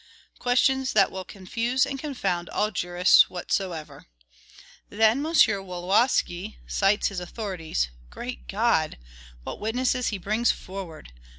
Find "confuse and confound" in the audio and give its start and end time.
1.23-2.49